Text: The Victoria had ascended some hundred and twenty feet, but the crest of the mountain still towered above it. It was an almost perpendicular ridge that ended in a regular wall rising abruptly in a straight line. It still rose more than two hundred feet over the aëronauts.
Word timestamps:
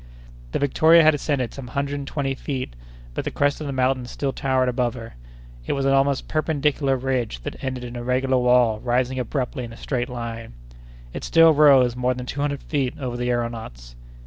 The 0.51 0.57
Victoria 0.57 1.03
had 1.03 1.13
ascended 1.13 1.53
some 1.53 1.67
hundred 1.67 1.93
and 1.93 2.07
twenty 2.07 2.33
feet, 2.33 2.75
but 3.13 3.23
the 3.23 3.29
crest 3.29 3.61
of 3.61 3.67
the 3.67 3.71
mountain 3.71 4.07
still 4.07 4.33
towered 4.33 4.67
above 4.67 4.95
it. 4.95 5.11
It 5.67 5.73
was 5.73 5.85
an 5.85 5.93
almost 5.93 6.27
perpendicular 6.27 6.97
ridge 6.97 7.43
that 7.43 7.63
ended 7.63 7.83
in 7.83 7.95
a 7.95 8.01
regular 8.03 8.39
wall 8.39 8.79
rising 8.79 9.19
abruptly 9.19 9.63
in 9.63 9.71
a 9.73 9.77
straight 9.77 10.09
line. 10.09 10.53
It 11.13 11.23
still 11.23 11.53
rose 11.53 11.95
more 11.95 12.15
than 12.15 12.25
two 12.25 12.41
hundred 12.41 12.63
feet 12.63 12.95
over 12.99 13.15
the 13.15 13.29
aëronauts. 13.29 13.93